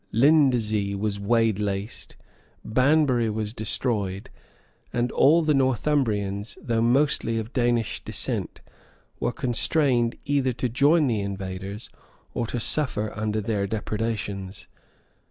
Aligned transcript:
Lindesey 0.11 0.95
was 0.95 1.19
laid 1.19 1.59
waste; 1.59 2.15
Banbury 2.65 3.29
was 3.29 3.53
destroyed; 3.53 4.31
and 4.91 5.11
all 5.11 5.43
the 5.43 5.53
Northumbrians, 5.53 6.57
though 6.59 6.81
mostly 6.81 7.37
of 7.37 7.53
Danish 7.53 8.03
descent, 8.03 8.61
were 9.19 9.31
constrained 9.31 10.15
either 10.25 10.53
to 10.53 10.69
join 10.69 11.05
the 11.05 11.19
invaders, 11.19 11.91
or 12.33 12.47
to 12.47 12.59
suffer 12.59 13.15
under 13.15 13.41
their 13.41 13.67
depredations. 13.67 14.67